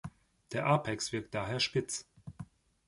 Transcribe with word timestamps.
Der 0.51 0.65
Apex 0.65 1.11
wirkt 1.11 1.35
daher 1.35 1.59
spitz. 1.59 2.07